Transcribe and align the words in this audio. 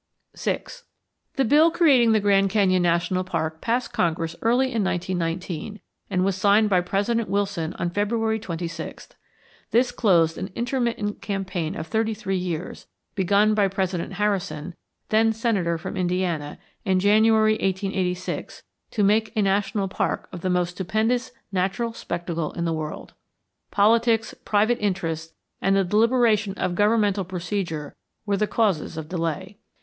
VI 0.35 0.63
The 1.35 1.45
bill 1.45 1.69
creating 1.69 2.11
the 2.11 2.19
Grand 2.19 2.49
Canyon 2.49 2.81
National 2.81 3.23
Park 3.23 3.61
passed 3.61 3.93
Congress 3.93 4.35
early 4.41 4.73
in 4.73 4.83
1919, 4.83 5.79
and 6.09 6.25
was 6.25 6.35
signed 6.35 6.71
by 6.71 6.81
President 6.81 7.29
Wilson 7.29 7.73
on 7.77 7.91
February 7.91 8.39
26. 8.39 9.09
This 9.69 9.91
closed 9.91 10.39
an 10.39 10.49
intermittent 10.55 11.21
campaign 11.21 11.75
of 11.75 11.85
thirty 11.85 12.15
three 12.15 12.35
years, 12.39 12.87
begun 13.13 13.53
by 13.53 13.67
President 13.67 14.13
Harrison, 14.13 14.73
then 15.09 15.31
senator 15.33 15.77
from 15.77 15.95
Indiana, 15.95 16.57
in 16.83 16.99
January, 16.99 17.51
1886, 17.53 18.63
to 18.89 19.03
make 19.03 19.31
a 19.37 19.43
national 19.43 19.87
park 19.87 20.27
of 20.31 20.41
the 20.41 20.49
most 20.49 20.71
stupendous 20.71 21.31
natural 21.51 21.93
spectacle 21.93 22.51
in 22.53 22.65
the 22.65 22.73
world. 22.73 23.13
Politics, 23.69 24.33
private 24.45 24.79
interests, 24.79 25.35
and 25.61 25.75
the 25.75 25.83
deliberation 25.83 26.55
of 26.55 26.73
governmental 26.73 27.23
procedure 27.23 27.95
were 28.25 28.35
the 28.35 28.47
causes 28.47 28.97
of 28.97 29.07
delay. 29.07 29.59